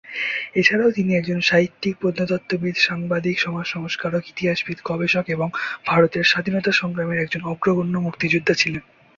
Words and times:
এছাড়াও 0.55 0.91
তিনি 0.91 1.11
একজন 1.15 1.39
সাহিত্যিক, 1.41 1.93
প্রত্নতত্ত্ববিদ, 1.97 2.75
সাংবাদিক, 2.79 3.35
সমাজ 3.39 3.65
সংস্কারক, 3.65 4.23
ইতিহাসবিদ, 4.29 4.77
গবেষক 4.85 5.25
এবং 5.29 5.47
ভারতের 5.85 6.23
স্বাধীনতা 6.23 6.71
সংগ্রামের 6.71 7.21
একজন 7.21 7.41
অগ্রগণ্য 7.43 7.95
মুক্তিযোদ্ধা 7.97 8.53
ছিলেন। 8.53 8.83